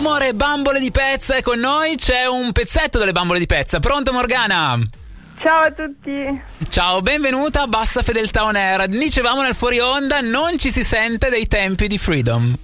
rumore 0.00 0.32
bambole 0.32 0.80
di 0.80 0.90
pezza 0.90 1.36
e 1.36 1.42
con 1.42 1.58
noi 1.58 1.96
c'è 1.96 2.24
un 2.24 2.52
pezzetto 2.52 2.98
delle 2.98 3.12
bambole 3.12 3.38
di 3.38 3.44
pezza. 3.44 3.80
Pronto 3.80 4.14
Morgana? 4.14 4.78
Ciao 5.38 5.64
a 5.64 5.70
tutti. 5.70 6.42
Ciao, 6.70 7.02
benvenuta 7.02 7.62
a 7.62 7.66
Bassa 7.66 8.02
Fedeltà 8.02 8.44
On 8.44 8.56
Air. 8.56 8.88
Dicevamo 8.88 9.42
nel 9.42 9.54
fuori 9.54 9.78
onda, 9.78 10.22
non 10.22 10.56
ci 10.56 10.70
si 10.70 10.82
sente 10.84 11.28
dei 11.28 11.46
tempi 11.46 11.86
di 11.86 11.98
Freedom. 11.98 12.56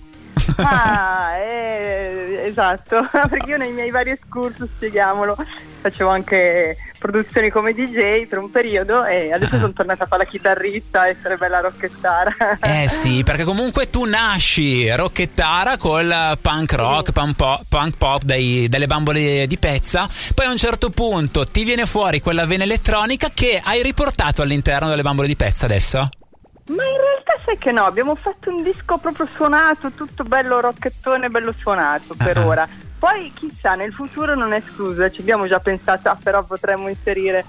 Ah, 0.58 1.36
eh, 1.40 2.44
esatto, 2.46 3.06
perché 3.28 3.50
io 3.50 3.56
nei 3.56 3.72
miei 3.72 3.90
vari 3.90 4.10
excursus, 4.10 4.68
spieghiamolo, 4.74 5.36
facevo 5.80 6.08
anche 6.10 6.76
produzioni 6.98 7.50
come 7.50 7.72
DJ 7.72 8.26
per 8.26 8.38
un 8.38 8.50
periodo 8.50 9.04
e 9.04 9.32
adesso 9.32 9.56
sono 9.58 9.72
tornata 9.72 10.04
a 10.04 10.06
fare 10.06 10.24
la 10.24 10.28
chitarrista 10.28 11.02
a 11.02 11.08
essere 11.08 11.36
bella 11.36 11.60
rockettara. 11.60 12.58
Eh 12.60 12.88
sì, 12.90 13.22
perché 13.22 13.44
comunque 13.44 13.88
tu 13.88 14.04
nasci 14.04 14.90
rockettara 14.90 15.76
col 15.76 16.38
punk 16.40 16.72
rock, 16.72 17.12
punk 17.12 17.36
pop, 17.36 17.62
punk 17.68 17.96
pop 17.96 18.22
dei, 18.22 18.68
delle 18.68 18.86
bambole 18.86 19.46
di 19.46 19.58
pezza, 19.58 20.08
poi 20.34 20.46
a 20.46 20.50
un 20.50 20.56
certo 20.56 20.90
punto 20.90 21.44
ti 21.44 21.64
viene 21.64 21.86
fuori 21.86 22.20
quella 22.20 22.46
vena 22.46 22.64
elettronica 22.64 23.28
che 23.32 23.60
hai 23.62 23.82
riportato 23.82 24.42
all'interno 24.42 24.88
delle 24.88 25.02
bambole 25.02 25.28
di 25.28 25.36
pezza 25.36 25.66
adesso? 25.66 26.08
Ma 26.68 26.82
in 26.84 26.96
realtà 27.00 27.34
sai 27.44 27.58
che 27.58 27.70
no, 27.70 27.84
abbiamo 27.84 28.14
fatto 28.16 28.50
un 28.50 28.62
disco 28.62 28.98
proprio 28.98 29.28
suonato, 29.36 29.90
tutto 29.92 30.24
bello 30.24 30.60
rockettone, 30.60 31.28
bello 31.28 31.52
suonato 31.56 32.14
per 32.16 32.38
Ah. 32.38 32.46
ora. 32.46 32.68
Poi 32.98 33.30
chissà, 33.34 33.74
nel 33.74 33.92
futuro 33.92 34.34
non 34.34 34.52
è 34.52 34.56
escluso, 34.56 35.08
ci 35.10 35.20
abbiamo 35.20 35.46
già 35.46 35.60
pensato, 35.60 36.08
ah, 36.08 36.18
però 36.20 36.42
potremmo 36.44 36.88
inserire. 36.88 37.44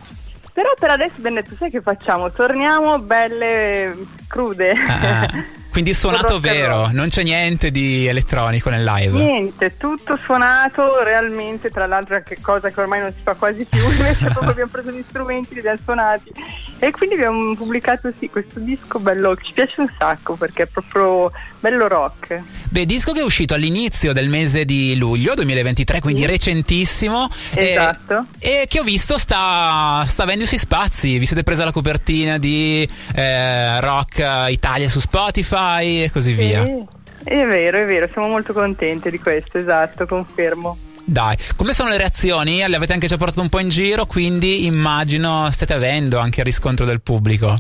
Però 0.53 0.69
per 0.79 0.91
adesso 0.91 1.13
abbiamo 1.17 1.37
detto, 1.37 1.55
sai 1.55 1.69
che 1.71 1.81
facciamo? 1.81 2.31
Torniamo 2.31 2.99
belle 2.99 3.95
crude. 4.27 4.71
Ah, 4.71 5.27
quindi 5.77 5.93
suonato 5.93 6.39
vero, 6.39 6.89
non 6.91 7.09
c'è 7.09 7.21
niente 7.21 7.69
di 7.69 8.07
elettronico 8.07 8.71
nel 8.71 8.83
live. 8.83 9.15
Niente, 9.15 9.77
tutto 9.77 10.17
suonato 10.17 11.03
realmente, 11.03 11.69
tra 11.69 11.85
l'altro 11.85 12.15
anche 12.15 12.39
cosa 12.41 12.71
che 12.71 12.81
ormai 12.81 13.01
non 13.01 13.13
si 13.13 13.19
fa 13.21 13.35
quasi 13.35 13.63
più, 13.63 13.79
invece 13.87 14.25
proprio 14.25 14.49
abbiamo 14.49 14.71
preso 14.71 14.89
gli 14.89 15.03
strumenti, 15.07 15.53
li 15.53 15.59
abbiamo 15.59 15.77
suonati 15.83 16.31
e 16.79 16.89
quindi 16.89 17.13
abbiamo 17.13 17.53
pubblicato 17.53 18.11
sì 18.17 18.27
questo 18.27 18.59
disco 18.59 18.97
bello, 18.97 19.35
ci 19.35 19.53
piace 19.53 19.81
un 19.81 19.93
sacco 19.99 20.33
perché 20.33 20.63
è 20.63 20.65
proprio 20.65 21.31
bello 21.59 21.87
rock. 21.87 22.41
Beh, 22.69 22.85
disco 22.85 23.13
che 23.13 23.19
è 23.19 23.23
uscito 23.23 23.53
all'inizio 23.53 24.13
del 24.13 24.29
mese 24.29 24.65
di 24.65 24.95
luglio 24.97 25.33
2023, 25.35 25.99
quindi 25.99 26.21
Sì. 26.21 26.27
recentissimo. 26.27 27.29
e- 27.53 27.71
Esatto. 27.71 28.25
E, 28.39 28.65
che 28.67 28.79
ho 28.79 28.83
visto 28.83 29.17
sta, 29.17 30.03
sta 30.07 30.23
avendo 30.23 30.43
i 30.43 30.47
suoi 30.47 30.59
spazi. 30.59 31.17
Vi 31.17 31.25
siete 31.25 31.43
presa 31.43 31.63
la 31.65 31.71
copertina 31.71 32.37
di 32.37 32.87
eh, 33.15 33.79
Rock 33.81 34.47
Italia 34.49 34.89
su 34.89 34.99
Spotify 34.99 36.03
e 36.03 36.11
così 36.11 36.33
via. 36.33 36.63
Sì, 36.65 36.85
È 37.23 37.35
vero, 37.45 37.77
è 37.79 37.85
vero, 37.85 38.07
siamo 38.11 38.27
molto 38.27 38.53
contenti 38.53 39.09
di 39.09 39.19
questo, 39.19 39.57
esatto, 39.57 40.05
confermo. 40.05 40.77
Dai, 41.03 41.35
come 41.55 41.73
sono 41.73 41.89
le 41.89 41.97
reazioni? 41.97 42.57
Le 42.67 42.75
avete 42.75 42.93
anche 42.93 43.07
già 43.07 43.17
portato 43.17 43.41
un 43.41 43.49
po' 43.49 43.59
in 43.59 43.69
giro, 43.69 44.05
quindi 44.05 44.65
immagino 44.65 45.49
state 45.51 45.73
avendo 45.73 46.19
anche 46.19 46.39
il 46.41 46.45
riscontro 46.45 46.85
del 46.85 47.01
pubblico. 47.01 47.59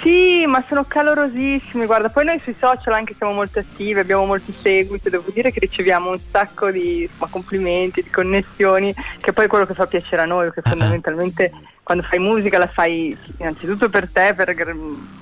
Sì, 0.00 0.44
ma 0.46 0.62
sono 0.68 0.84
calorosissimi, 0.84 1.86
guarda, 1.86 2.08
poi 2.08 2.24
noi 2.24 2.38
sui 2.38 2.54
social 2.58 2.92
anche 2.92 3.14
siamo 3.16 3.32
molto 3.32 3.58
attivi, 3.58 3.98
abbiamo 3.98 4.24
molto 4.24 4.52
seguito, 4.52 5.08
devo 5.08 5.30
dire 5.32 5.50
che 5.50 5.60
riceviamo 5.60 6.10
un 6.10 6.18
sacco 6.18 6.70
di 6.70 7.02
insomma, 7.02 7.28
complimenti, 7.30 8.02
di 8.02 8.10
connessioni, 8.10 8.94
che 9.20 9.32
poi 9.32 9.46
è 9.46 9.48
quello 9.48 9.66
che 9.66 9.74
fa 9.74 9.86
piacere 9.86 10.22
a 10.22 10.26
noi, 10.26 10.52
che 10.52 10.60
Ah. 10.64 10.68
fondamentalmente 10.70 11.50
quando 11.82 12.04
fai 12.04 12.18
musica 12.18 12.58
la 12.58 12.66
fai 12.66 13.16
innanzitutto 13.38 13.88
per 13.88 14.10
te, 14.10 14.34
per, 14.34 14.54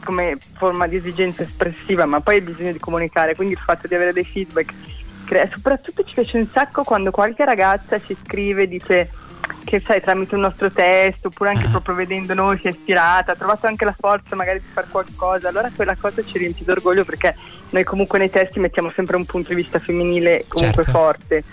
come 0.02 0.38
forma 0.56 0.86
di 0.86 0.96
esigenza 0.96 1.42
espressiva, 1.42 2.06
ma 2.06 2.20
poi 2.20 2.36
hai 2.36 2.40
bisogno 2.40 2.72
di 2.72 2.78
comunicare, 2.78 3.34
quindi 3.34 3.54
il 3.54 3.60
fatto 3.60 3.86
di 3.86 3.94
avere 3.94 4.12
dei 4.12 4.24
feedback, 4.24 4.72
crea- 5.24 5.48
soprattutto 5.52 6.02
ci 6.04 6.14
piace 6.14 6.38
un 6.38 6.46
sacco 6.46 6.82
quando 6.82 7.10
qualche 7.10 7.44
ragazza 7.44 8.00
ci 8.00 8.16
scrive 8.24 8.62
e 8.62 8.68
dice 8.68 9.10
che 9.64 9.80
sai 9.80 10.00
tramite 10.00 10.34
un 10.34 10.42
nostro 10.42 10.70
testo 10.70 11.28
oppure 11.28 11.50
anche 11.50 11.66
Ah. 11.66 11.70
proprio 11.70 11.94
vedendo 11.94 12.34
noi 12.34 12.58
si 12.58 12.66
è 12.66 12.70
ispirata, 12.70 13.32
ha 13.32 13.36
trovato 13.36 13.66
anche 13.66 13.84
la 13.84 13.94
forza 13.98 14.36
magari 14.36 14.60
di 14.60 14.66
fare 14.72 14.86
qualcosa, 14.90 15.48
allora 15.48 15.70
quella 15.74 15.96
cosa 15.96 16.22
ci 16.24 16.38
riempie 16.38 16.64
d'orgoglio 16.64 17.04
perché 17.04 17.34
noi 17.70 17.84
comunque 17.84 18.18
nei 18.18 18.30
testi 18.30 18.60
mettiamo 18.60 18.92
sempre 18.94 19.16
un 19.16 19.24
punto 19.24 19.48
di 19.48 19.54
vista 19.56 19.78
femminile 19.78 20.44
comunque 20.48 20.84
Certo. 20.84 20.98
forte. 20.98 21.44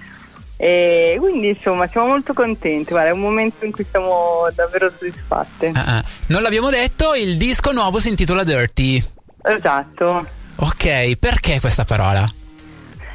E 0.57 1.15
quindi 1.19 1.49
insomma 1.49 1.87
siamo 1.87 2.07
molto 2.07 2.33
contenti, 2.33 2.91
guarda, 2.91 3.09
è 3.09 3.13
un 3.13 3.19
momento 3.21 3.65
in 3.65 3.71
cui 3.71 3.83
siamo 3.89 4.47
davvero 4.53 4.91
soddisfatte. 4.95 5.71
Ah, 5.73 5.97
ah. 5.97 6.03
Non 6.27 6.43
l'abbiamo 6.43 6.69
detto, 6.69 7.15
il 7.15 7.37
disco 7.37 7.71
nuovo 7.71 7.97
si 7.99 8.09
intitola 8.09 8.43
Dirty. 8.43 9.03
Esatto. 9.41 10.23
Ok, 10.57 11.15
perché 11.17 11.59
questa 11.59 11.83
parola? 11.83 12.29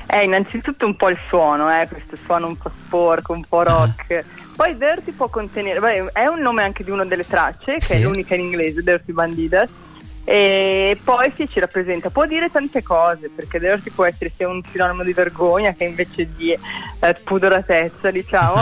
È 0.07 0.17
innanzitutto 0.19 0.87
un 0.87 0.97
po' 0.97 1.09
il 1.09 1.19
suono, 1.29 1.71
eh, 1.71 1.87
questo 1.87 2.17
suono 2.25 2.49
un 2.49 2.57
po' 2.57 2.71
sporco, 2.85 3.33
un 3.33 3.45
po' 3.49 3.63
rock. 3.63 4.25
Poi 4.57 4.75
Dirty 4.77 5.13
può 5.13 5.29
contenere, 5.29 5.81
beh, 5.81 6.13
è 6.13 6.27
un 6.27 6.41
nome 6.41 6.63
anche 6.63 6.83
di 6.83 6.91
una 6.91 7.05
delle 7.05 7.27
tracce, 7.27 7.75
che 7.75 7.81
Sì. 7.83 7.93
è 7.95 7.99
l'unica 7.99 8.35
in 8.35 8.41
inglese, 8.41 8.83
Dirty 8.83 9.13
Bandidas. 9.13 9.69
E 10.29 10.99
poi 11.05 11.33
sì, 11.37 11.49
ci 11.49 11.61
rappresenta, 11.61 12.11
può 12.11 12.27
dire 12.27 12.51
tante 12.51 12.83
cose, 12.83 13.31
perché 13.33 13.61
Dirty 13.61 13.91
può 13.91 14.05
essere 14.05 14.33
sia 14.35 14.49
un 14.49 14.61
sinonimo 14.69 15.05
di 15.05 15.13
vergogna 15.13 15.73
che 15.73 15.85
invece 15.85 16.27
di 16.35 16.51
eh, 16.51 17.15
pudoratezza, 17.23 18.11
diciamo. 18.11 18.61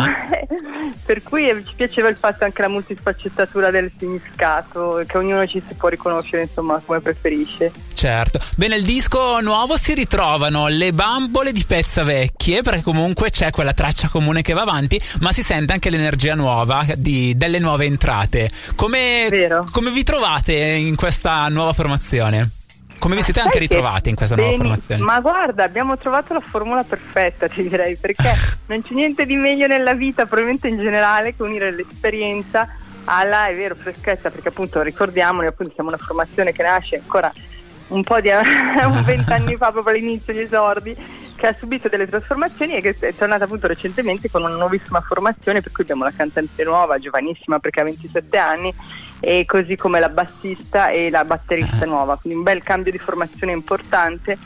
per 1.07 1.23
cui 1.23 1.49
eh, 1.49 1.65
ci 1.65 1.73
piaceva 1.75 2.09
il 2.09 2.17
fatto 2.17 2.45
anche 2.45 2.61
la 2.61 2.69
multisfaccettatura 2.69 3.71
del 3.71 3.91
significato, 3.97 5.03
che 5.07 5.17
ognuno 5.17 5.47
ci 5.47 5.63
si 5.67 5.73
può 5.73 5.89
riconoscere, 5.89 6.43
insomma, 6.43 6.83
come 6.85 7.01
preferisce. 7.01 7.73
Certo. 7.95 8.39
Bene, 8.57 8.77
il 8.77 8.85
disco 8.85 9.41
nuovo 9.41 9.79
si 9.79 9.95
ritrovano 9.95 10.69
le 10.69 10.93
bambole 10.93 11.51
di 11.51 11.65
pezza 11.67 12.03
vecchie, 12.03 12.61
perché 12.61 12.83
comunque 12.83 13.31
c'è 13.31 13.51
quella 13.51 13.73
traccia 13.73 14.09
comune 14.09 14.43
che 14.43 14.53
va 14.53 14.63
avanti, 14.63 15.01
ma 15.21 15.33
si 15.33 15.43
sente 15.43 15.73
anche 15.73 15.89
l'energia 15.89 16.35
nuova 16.35 16.85
di- 16.95 17.35
delle 17.35 17.59
nuove 17.59 17.87
entrate. 17.87 18.51
Come, 18.75 19.49
come 19.71 19.91
vi 19.91 20.03
trovate 20.03 20.53
in 20.53 20.95
questa 20.97 21.49
nuova 21.55 21.73
formazione? 21.73 22.51
Come 22.99 23.17
vi 23.17 23.23
siete 23.23 23.41
anche 23.41 23.59
ritrovati 23.59 24.09
in 24.09 24.15
questa 24.15 24.35
nuova 24.35 24.57
formazione? 24.57 25.03
Ma 25.03 25.21
guarda, 25.21 25.65
abbiamo 25.65 25.97
trovato 25.99 26.33
la 26.33 26.41
formula 26.41 26.85
perfetta, 26.85 27.49
ti 27.49 27.67
direi, 27.69 27.97
perché 27.97 28.33
non 28.67 28.83
c'è 28.83 28.95
niente 28.95 29.27
di 29.27 29.37
meglio 29.37 29.67
nella 29.67 29.95
vita, 29.95 30.27
probabilmente 30.27 30.69
in 30.69 30.79
generale, 30.79 31.35
che 31.35 31.43
unire 31.43 31.71
l'esperienza 31.71 32.69
alla, 33.05 33.49
è 33.49 33.55
vero, 33.55 33.75
freschezza, 33.75 34.31
perché 34.31 34.49
appunto 34.49 34.83
ricordiamoli, 34.83 35.47
appunto 35.47 35.73
siamo 35.75 35.91
una 35.91 35.99
formazione 35.99 36.53
che 36.53 36.63
nasce 36.63 36.97
ancora 36.97 37.33
un 37.89 38.03
po' 38.03 38.21
di 38.21 38.31
un 38.33 39.03
vent'anni 39.05 39.57
fa, 39.57 39.71
proprio 39.71 39.95
all'inizio 39.95 40.33
gli 40.33 40.41
esordi, 40.41 40.97
che 41.45 41.51
ha 41.51 41.55
subito 41.59 41.89
delle 41.89 42.09
trasformazioni 42.09 42.77
e 42.77 42.81
che 42.81 42.97
è 42.99 43.15
tornata 43.15 43.45
appunto 43.45 43.67
recentemente 43.67 44.31
con 44.31 44.43
una 44.43 44.57
nuovissima 44.57 45.03
formazione, 45.03 45.61
per 45.61 45.73
cui 45.73 45.83
abbiamo 45.83 46.05
la 46.05 46.13
cantante 46.17 46.65
nuova, 46.65 46.99
giovanissima 46.99 47.59
perché 47.59 47.81
ha 47.81 47.85
27 47.85 48.39
anni, 48.39 48.75
e 49.21 49.45
così 49.47 49.77
come 49.77 50.01
la 50.01 50.09
bassista 50.09 50.89
e 50.89 51.11
la 51.11 51.23
batterista 51.25 51.85
nuova, 51.85 52.17
quindi 52.17 52.39
un 52.39 52.45
bel 52.45 52.63
cambio 52.63 52.91
di 52.91 52.97
formazione 52.97 53.53
importante. 53.53 54.39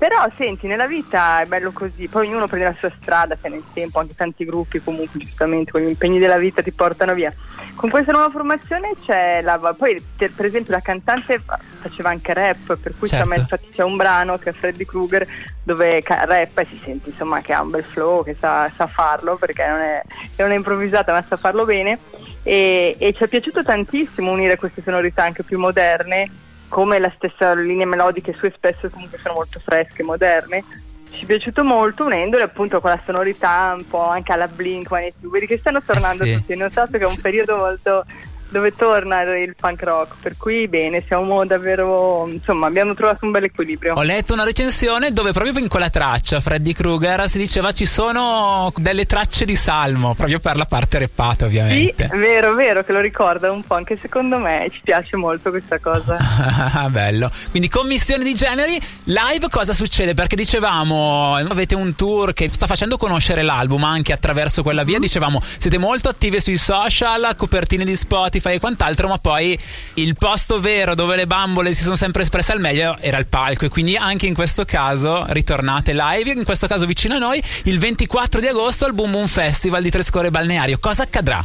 Però 0.00 0.26
senti, 0.34 0.66
nella 0.66 0.86
vita 0.86 1.42
è 1.42 1.44
bello 1.44 1.72
così, 1.72 2.08
poi 2.08 2.26
ognuno 2.26 2.46
prende 2.46 2.68
la 2.68 2.72
sua 2.72 2.90
strada, 3.02 3.36
se 3.38 3.50
nel 3.50 3.62
tempo, 3.74 3.98
anche 3.98 4.14
tanti 4.14 4.46
gruppi 4.46 4.80
comunque 4.80 5.20
giustamente 5.20 5.72
con 5.72 5.82
gli 5.82 5.88
impegni 5.90 6.18
della 6.18 6.38
vita 6.38 6.62
ti 6.62 6.72
portano 6.72 7.12
via. 7.12 7.30
Con 7.74 7.90
questa 7.90 8.10
nuova 8.10 8.30
formazione 8.30 8.92
c'è 9.04 9.42
la 9.42 9.58
poi 9.76 10.02
per, 10.16 10.46
esempio 10.46 10.72
la 10.72 10.80
cantante 10.80 11.38
fa- 11.38 11.60
faceva 11.82 12.08
anche 12.08 12.32
rap, 12.32 12.78
per 12.78 12.94
cui 12.98 13.08
Certo. 13.08 13.24
ha 13.24 13.28
messo 13.28 13.58
c'è 13.70 13.82
un 13.82 13.96
brano 13.96 14.38
che 14.38 14.48
è 14.48 14.52
Freddy 14.54 14.86
Krueger 14.86 15.26
dove 15.62 16.00
ca- 16.00 16.24
rap 16.24 16.56
e 16.56 16.64
si 16.64 16.80
sente 16.82 17.10
insomma 17.10 17.42
che 17.42 17.52
ha 17.52 17.60
un 17.60 17.68
bel 17.68 17.84
flow, 17.84 18.24
che 18.24 18.34
sa, 18.40 18.72
sa 18.74 18.86
farlo 18.86 19.36
perché 19.36 19.66
non 19.66 19.80
è, 19.80 20.02
non 20.36 20.50
è 20.50 20.54
improvvisata 20.54 21.12
ma 21.12 21.22
sa 21.28 21.36
farlo 21.36 21.66
bene 21.66 21.98
e, 22.42 22.96
e 22.98 23.12
ci 23.12 23.22
è 23.22 23.28
piaciuto 23.28 23.62
tantissimo 23.62 24.32
unire 24.32 24.56
queste 24.56 24.80
sonorità 24.82 25.24
anche 25.24 25.42
più 25.42 25.58
moderne 25.58 26.48
come 26.70 26.98
la 26.98 27.12
stessa 27.16 27.52
linee 27.52 27.84
melodiche 27.84 28.32
sue 28.38 28.50
spesso 28.56 28.88
comunque 28.88 29.18
sono 29.18 29.34
molto 29.34 29.58
fresche, 29.60 30.02
moderne. 30.02 30.64
Ci 31.10 31.24
è 31.24 31.26
piaciuto 31.26 31.64
molto 31.64 32.04
unendole 32.04 32.44
appunto 32.44 32.80
con 32.80 32.90
la 32.90 33.00
sonorità 33.04 33.74
un 33.76 33.86
po' 33.86 34.06
anche 34.06 34.32
alla 34.32 34.46
Blink, 34.46 34.88
vedi 35.28 35.46
che 35.46 35.58
stanno 35.58 35.82
tornando 35.82 36.22
Eh 36.22 36.26
sì. 36.28 36.34
tutti, 36.38 36.52
hai 36.52 36.58
notato 36.58 36.92
che 36.92 37.04
è 37.04 37.08
un 37.08 37.14
Sì. 37.14 37.20
periodo 37.20 37.56
molto 37.56 38.04
dove 38.50 38.74
torna 38.74 39.22
il 39.22 39.54
punk 39.54 39.82
rock, 39.82 40.14
per 40.22 40.36
cui 40.36 40.68
bene, 40.68 41.02
siamo 41.06 41.44
davvero, 41.46 42.28
insomma, 42.30 42.66
abbiamo 42.66 42.94
trovato 42.94 43.24
un 43.24 43.30
bel 43.30 43.44
equilibrio. 43.44 43.94
Ho 43.94 44.02
letto 44.02 44.32
una 44.32 44.44
recensione 44.44 45.12
dove 45.12 45.32
proprio 45.32 45.56
in 45.58 45.68
quella 45.68 45.90
traccia, 45.90 46.40
Freddy 46.40 46.72
Krueger, 46.72 47.28
si 47.28 47.38
diceva 47.38 47.72
ci 47.72 47.86
sono 47.86 48.72
delle 48.76 49.06
tracce 49.06 49.44
di 49.44 49.56
salmo, 49.56 50.14
proprio 50.14 50.40
per 50.40 50.56
la 50.56 50.64
parte 50.64 50.98
reppata 50.98 51.38
Sì, 51.38 51.44
ovviamente. 51.44 52.08
vero, 52.14 52.54
vero, 52.54 52.84
che 52.84 52.92
lo 52.92 53.00
ricorda 53.00 53.50
un 53.50 53.62
po', 53.62 53.74
anche 53.74 53.96
secondo 53.96 54.38
me 54.38 54.68
ci 54.72 54.80
piace 54.82 55.16
molto 55.16 55.50
questa 55.50 55.78
cosa. 55.78 56.18
Bello. 56.90 57.30
Quindi 57.50 57.68
commissione 57.68 58.24
di 58.24 58.34
generi, 58.34 58.80
live 59.04 59.48
cosa 59.48 59.72
succede? 59.72 60.14
Perché 60.14 60.36
dicevamo, 60.36 61.34
avete 61.34 61.74
un 61.74 61.94
tour 61.94 62.32
che 62.32 62.48
sta 62.50 62.66
facendo 62.66 62.96
conoscere 62.96 63.42
l'album 63.42 63.84
anche 63.84 64.12
attraverso 64.12 64.62
quella 64.62 64.82
via, 64.82 64.98
dicevamo, 64.98 65.40
siete 65.42 65.78
molto 65.78 66.08
attive 66.08 66.40
sui 66.40 66.56
social, 66.56 67.34
copertine 67.36 67.84
di 67.84 67.94
Spotify, 67.94 68.39
Spotify 68.40 68.54
e 68.54 68.58
quant'altro, 68.58 69.06
ma 69.08 69.18
poi 69.18 69.56
il 69.94 70.16
posto 70.16 70.60
vero 70.60 70.94
dove 70.94 71.14
le 71.14 71.26
bambole 71.26 71.72
si 71.72 71.82
sono 71.82 71.94
sempre 71.94 72.22
espresse 72.22 72.52
al 72.52 72.60
meglio 72.60 72.96
era 73.00 73.18
il 73.18 73.26
palco 73.26 73.66
e 73.66 73.68
quindi 73.68 73.96
anche 73.96 74.26
in 74.26 74.34
questo 74.34 74.64
caso 74.64 75.24
ritornate 75.28 75.92
live, 75.92 76.32
in 76.32 76.44
questo 76.44 76.66
caso 76.66 76.86
vicino 76.86 77.14
a 77.14 77.18
noi, 77.18 77.42
il 77.64 77.78
24 77.78 78.40
di 78.40 78.46
agosto 78.46 78.86
al 78.86 78.94
Boom 78.94 79.12
Boom 79.12 79.26
Festival 79.26 79.82
di 79.82 79.90
Trescore 79.90 80.30
Balneario. 80.30 80.78
Cosa 80.80 81.02
accadrà? 81.02 81.44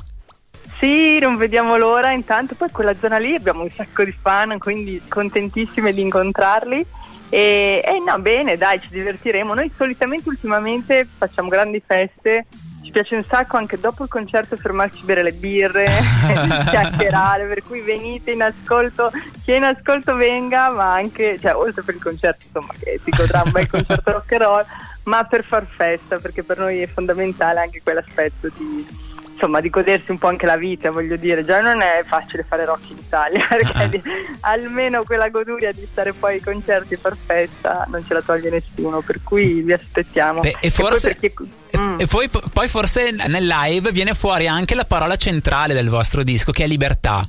Sì, 0.78 1.20
non 1.20 1.38
vediamo 1.38 1.78
l'ora, 1.78 2.12
intanto 2.12 2.56
poi 2.56 2.70
quella 2.72 2.94
zona 3.00 3.18
lì 3.18 3.34
abbiamo 3.34 3.64
un 3.64 3.70
sacco 3.70 4.04
di 4.04 4.16
fan, 4.20 4.58
quindi 4.58 5.02
contentissime 5.08 5.94
di 5.94 6.02
incontrarli. 6.02 6.86
E, 7.30 7.82
e 7.84 8.04
no, 8.06 8.20
bene, 8.20 8.58
dai, 8.58 8.80
ci 8.82 8.90
divertiremo. 8.90 9.54
Noi 9.54 9.72
solitamente 9.76 10.30
ultimamente 10.30 11.08
facciamo 11.18 11.50
grandi 11.50 11.82
feste, 11.86 12.46
ci 12.86 12.92
piace 12.92 13.16
un 13.16 13.24
sacco 13.24 13.58
anche 13.58 13.80
dopo 13.80 14.04
il 14.04 14.10
concerto 14.10 14.56
fermarci 14.56 15.02
a 15.02 15.06
bere 15.06 15.24
le 15.24 15.34
birre, 15.34 15.86
chiacchierare, 16.70 17.46
per 17.48 17.64
cui 17.64 17.82
venite 17.82 18.32
in 18.32 18.44
ascolto, 18.44 19.12
chi 19.44 19.54
è 19.54 19.56
in 19.56 19.64
ascolto 19.64 20.16
venga, 20.16 20.70
ma 20.72 20.94
anche, 20.94 21.40
cioè 21.40 21.56
oltre 21.56 21.82
per 21.82 21.96
il 21.96 22.04
concerto, 22.04 22.46
insomma, 22.46 22.74
che 22.80 23.00
si 23.04 23.10
godrà 23.10 23.42
un 23.44 23.52
bel 23.52 23.68
concerto 23.68 24.12
rock 24.12 24.32
and 24.34 24.42
roll, 24.42 24.66
ma 25.06 25.24
per 25.24 25.44
far 25.44 25.66
festa, 25.66 26.20
perché 26.20 26.44
per 26.44 26.60
noi 26.60 26.80
è 26.80 26.88
fondamentale 26.88 27.60
anche 27.60 27.82
quell'aspetto 27.84 28.50
di 28.56 28.86
insomma 29.36 29.60
di 29.60 29.70
godersi 29.70 30.12
un 30.12 30.18
po' 30.18 30.28
anche 30.28 30.46
la 30.46 30.58
vita, 30.58 30.90
voglio 30.92 31.18
dire, 31.18 31.46
già 31.46 31.62
non 31.62 31.82
è 31.82 32.04
facile 32.08 32.46
fare 32.48 32.66
rock 32.66 32.90
in 32.90 32.98
Italia, 32.98 33.46
perché 33.48 33.90
di, 33.90 34.02
almeno 34.42 35.04
quella 35.04 35.30
goduria 35.30 35.72
di 35.72 35.86
stare 35.86 36.14
poi 36.14 36.36
ai 36.36 36.42
concerti 36.42 36.94
e 36.94 36.98
far 36.98 37.16
festa 37.16 37.86
non 37.90 38.04
ce 38.06 38.14
la 38.14 38.22
toglie 38.22 38.50
nessuno, 38.50 39.02
per 39.02 39.20
cui 39.24 39.62
vi 39.62 39.74
aspettiamo. 39.74 40.40
Beh, 40.40 40.58
e, 40.60 40.72
forse, 40.72 41.10
e, 41.10 41.16
poi 41.20 41.48
perché, 41.70 41.80
mm. 41.80 42.00
e 42.00 42.08
poi, 42.08 42.30
poi 42.52 42.68
forse 42.70 43.12
nel 43.12 43.46
live 43.46 43.92
viene 43.92 44.14
fuori 44.14 44.48
anche 44.48 44.74
la 44.74 44.86
parola 44.86 45.18
centrale 45.18 45.74
del 45.74 45.90
vostro 45.90 46.24
disco, 46.24 46.52
che 46.52 46.64
è 46.64 46.68
libertà. 46.68 47.28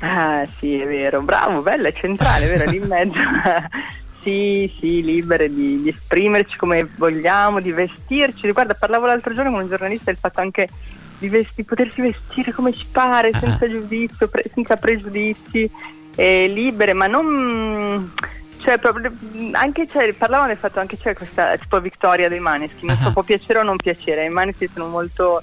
Ah 0.00 0.44
sì, 0.58 0.78
è 0.78 0.86
vero, 0.86 1.22
bravo, 1.22 1.62
bella, 1.62 1.88
è 1.88 1.92
centrale, 1.92 2.50
è 2.50 2.56
vero, 2.56 2.70
lì 2.70 2.76
in 2.76 2.86
mezzo. 2.88 3.18
Sì, 4.22 4.70
sì, 4.78 5.02
libere 5.02 5.48
di, 5.48 5.80
di, 5.80 5.88
esprimerci 5.88 6.58
come 6.58 6.86
vogliamo, 6.96 7.58
di 7.58 7.72
vestirci. 7.72 8.52
Guarda, 8.52 8.74
parlavo 8.74 9.06
l'altro 9.06 9.32
giorno 9.32 9.50
con 9.50 9.62
un 9.62 9.68
giornalista 9.68 10.10
del 10.10 10.20
fatto 10.20 10.42
anche 10.42 10.68
di, 11.20 11.28
vesti, 11.28 11.62
potersi 11.62 12.00
vestire 12.00 12.52
come 12.52 12.72
ci 12.72 12.86
pare, 12.90 13.30
senza 13.32 13.68
giudizio, 13.68 14.26
pre, 14.28 14.42
senza 14.52 14.76
pregiudizi, 14.76 15.70
eh, 16.16 16.48
libere, 16.48 16.94
ma 16.94 17.06
non 17.06 18.12
cioè, 18.58 18.78
proprio, 18.78 19.12
anche 19.52 19.86
cioè, 19.86 20.12
parlavano 20.14 20.48
del 20.48 20.58
fatto 20.58 20.80
anche 20.80 20.96
c'è 20.96 21.14
questa 21.14 21.56
tipo 21.56 21.80
vittoria 21.80 22.28
dei 22.28 22.40
Maneschi, 22.40 22.86
non 22.86 22.96
so, 22.96 23.12
può 23.12 23.22
piacere 23.22 23.60
o 23.60 23.62
non 23.62 23.76
piacere, 23.76 24.24
i 24.24 24.30
Maneschi 24.30 24.68
sono 24.72 24.88
molto 24.88 25.42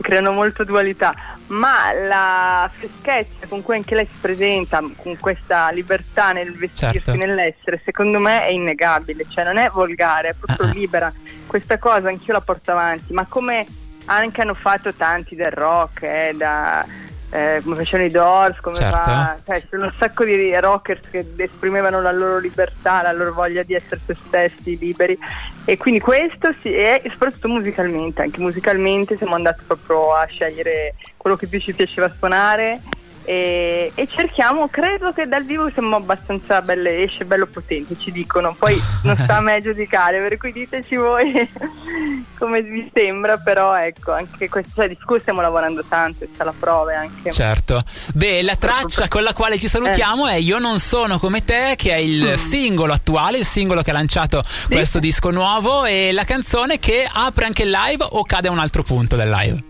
creano 0.00 0.32
molto 0.32 0.64
dualità, 0.64 1.14
ma 1.48 1.92
la 1.92 2.70
freschezza 2.72 3.46
con 3.46 3.62
cui 3.62 3.76
anche 3.76 3.94
lei 3.94 4.06
si 4.06 4.18
presenta, 4.20 4.82
con 4.96 5.16
questa 5.18 5.70
libertà 5.70 6.32
nel 6.32 6.52
vestirsi, 6.52 7.00
certo. 7.00 7.14
nell'essere, 7.14 7.80
secondo 7.84 8.18
me 8.18 8.42
è 8.44 8.50
innegabile, 8.50 9.26
cioè 9.28 9.44
non 9.44 9.56
è 9.56 9.68
volgare, 9.70 10.30
è 10.30 10.34
proprio 10.34 10.70
libera. 10.72 11.12
Questa 11.46 11.78
cosa 11.78 12.08
anch'io 12.08 12.34
la 12.34 12.40
porto 12.40 12.72
avanti, 12.72 13.12
ma 13.12 13.24
come 13.26 13.66
anche 14.06 14.40
hanno 14.40 14.54
fatto 14.54 14.92
tanti 14.94 15.36
del 15.36 15.50
rock, 15.50 16.02
eh, 16.02 16.34
da, 16.36 16.84
eh, 17.30 17.60
come 17.62 17.76
facevano 17.76 18.08
i 18.08 18.10
Doors, 18.10 18.60
come 18.60 18.76
certo. 18.76 18.96
fa, 18.96 19.38
cioè, 19.44 19.60
c'è 19.60 19.76
un 19.76 19.92
sacco 19.98 20.24
di 20.24 20.58
rockers 20.58 21.08
che 21.10 21.26
esprimevano 21.36 22.00
la 22.00 22.12
loro 22.12 22.38
libertà, 22.38 23.02
la 23.02 23.12
loro 23.12 23.32
voglia 23.32 23.62
di 23.62 23.74
essere 23.74 24.00
se 24.06 24.16
stessi, 24.26 24.78
liberi 24.78 25.18
e 25.64 25.76
quindi 25.76 26.00
questo 26.00 26.54
sì, 26.60 26.72
e 26.72 27.02
soprattutto 27.10 27.48
musicalmente, 27.48 28.22
anche 28.22 28.40
musicalmente 28.40 29.16
siamo 29.16 29.34
andati 29.34 29.62
proprio 29.66 30.14
a 30.14 30.24
scegliere 30.26 30.94
quello 31.16 31.36
che 31.36 31.46
più 31.46 31.58
ci 31.58 31.74
piaceva 31.74 32.12
suonare 32.16 32.80
e, 33.26 33.90
e, 33.92 34.06
cerchiamo, 34.06 34.68
credo 34.68 35.12
che 35.12 35.26
dal 35.26 35.44
vivo 35.44 35.68
siamo 35.68 35.96
abbastanza 35.96 36.62
belle, 36.62 37.02
esce 37.02 37.24
bello 37.24 37.46
potente, 37.46 37.98
ci 37.98 38.12
dicono, 38.12 38.54
poi 38.56 38.80
non 39.02 39.16
sta 39.16 39.38
a 39.38 39.40
me 39.40 39.60
giudicare, 39.60 40.20
per 40.20 40.36
cui 40.36 40.52
diteci 40.52 40.94
voi 40.94 41.32
come 42.38 42.62
vi 42.62 42.88
sembra, 42.94 43.36
però 43.38 43.74
ecco, 43.74 44.12
anche 44.12 44.48
questo, 44.48 44.74
cioè, 44.76 44.88
di 44.88 44.96
cui 45.04 45.18
stiamo 45.18 45.40
lavorando 45.40 45.84
tanto, 45.88 46.24
sta 46.32 46.44
la 46.44 46.54
prova 46.56 46.98
anche. 47.00 47.32
Certo. 47.32 47.82
Beh, 48.14 48.42
la 48.42 48.54
traccia 48.54 49.08
con 49.08 49.24
la 49.24 49.32
quale 49.32 49.58
ci 49.58 49.66
salutiamo 49.66 50.28
eh. 50.28 50.34
è 50.34 50.36
Io 50.36 50.60
non 50.60 50.78
sono 50.78 51.18
come 51.18 51.44
te, 51.44 51.74
che 51.76 51.92
è 51.92 51.98
il 51.98 52.30
mm. 52.30 52.34
singolo 52.34 52.92
attuale, 52.92 53.38
il 53.38 53.44
singolo 53.44 53.82
che 53.82 53.90
ha 53.90 53.94
lanciato 53.94 54.44
sì. 54.46 54.68
questo 54.68 55.00
disco 55.00 55.30
nuovo 55.30 55.84
e 55.84 56.12
la 56.12 56.24
canzone 56.24 56.78
che 56.78 57.04
apre 57.10 57.44
anche 57.44 57.64
il 57.64 57.70
live 57.70 58.06
o 58.08 58.22
cade 58.22 58.46
a 58.46 58.52
un 58.52 58.60
altro 58.60 58.84
punto 58.84 59.16
del 59.16 59.30
live? 59.30 59.65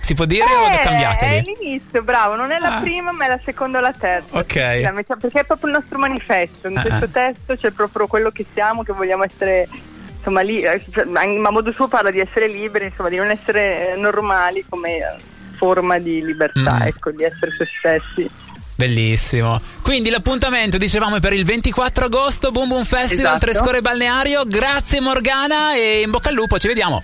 Si 0.00 0.14
può 0.14 0.24
dire 0.24 0.44
eh, 0.44 0.76
o 0.76 0.80
cambiateli? 0.82 1.36
È 1.36 1.42
l'inizio, 1.42 2.02
bravo, 2.02 2.34
non 2.34 2.50
è 2.50 2.58
la 2.58 2.76
ah. 2.76 2.80
prima 2.80 3.12
ma 3.12 3.26
è 3.26 3.28
la 3.28 3.40
seconda 3.44 3.78
o 3.78 3.80
la 3.80 3.92
terza. 3.92 4.38
Ok. 4.38 4.52
Perché 4.52 5.40
è 5.40 5.44
proprio 5.44 5.70
il 5.70 5.76
nostro 5.76 5.98
manifesto, 5.98 6.68
in 6.68 6.76
uh-huh. 6.76 6.82
questo 6.82 7.08
testo 7.08 7.56
c'è 7.56 7.70
proprio 7.70 8.06
quello 8.06 8.30
che 8.30 8.46
siamo, 8.54 8.82
che 8.82 8.92
vogliamo 8.92 9.24
essere 9.24 9.68
insomma 10.16 10.40
lì, 10.40 10.60
eh, 10.60 10.82
cioè, 10.92 11.04
ma 11.04 11.50
modo 11.50 11.72
suo 11.72 11.88
parla 11.88 12.10
di 12.10 12.20
essere 12.20 12.48
liberi, 12.48 12.86
insomma 12.86 13.08
di 13.08 13.16
non 13.16 13.30
essere 13.30 13.94
normali 13.96 14.64
come 14.68 15.16
forma 15.56 15.98
di 15.98 16.24
libertà, 16.24 16.78
mm. 16.78 16.82
ecco, 16.82 17.10
di 17.10 17.24
essere 17.24 17.52
se 17.56 17.66
stessi. 17.78 18.30
Bellissimo. 18.76 19.60
Quindi 19.82 20.08
l'appuntamento, 20.08 20.78
dicevamo, 20.78 21.16
è 21.16 21.20
per 21.20 21.32
il 21.32 21.44
24 21.44 22.04
agosto, 22.04 22.52
Boom 22.52 22.68
Boom 22.68 22.84
Festival, 22.84 23.34
esatto. 23.34 23.50
Trescore 23.50 23.80
Balneario. 23.80 24.44
Grazie 24.46 25.00
Morgana 25.00 25.74
e 25.74 26.02
in 26.02 26.10
bocca 26.10 26.28
al 26.28 26.36
lupo, 26.36 26.60
ci 26.60 26.68
vediamo. 26.68 27.02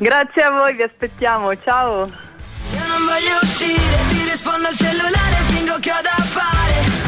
Grazie 0.00 0.44
a 0.44 0.50
voi, 0.50 0.74
vi 0.76 0.82
aspettiamo, 0.82 1.54
ciao. 1.60 2.06
Io 2.06 2.86
non 2.86 3.04
voglio 3.04 3.38
uscire, 3.42 4.06
ti 4.08 4.24
rispondo 4.30 4.68
al 4.68 4.74
cellulare, 4.74 5.36
fingo 5.48 5.76
che 5.78 5.90
ho 5.90 6.00
da 6.00 6.22
fare 6.22 6.99